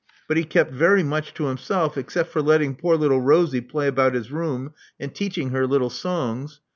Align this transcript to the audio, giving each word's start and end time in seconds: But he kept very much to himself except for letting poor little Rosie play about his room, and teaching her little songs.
But 0.27 0.35
he 0.35 0.45
kept 0.45 0.71
very 0.73 1.03
much 1.03 1.31
to 1.35 1.43
himself 1.45 1.95
except 1.95 2.31
for 2.31 2.41
letting 2.41 2.75
poor 2.75 2.95
little 2.97 3.21
Rosie 3.21 3.61
play 3.61 3.85
about 3.85 4.15
his 4.15 4.31
room, 4.31 4.73
and 4.99 5.13
teaching 5.13 5.51
her 5.51 5.67
little 5.67 5.91
songs. 5.91 6.59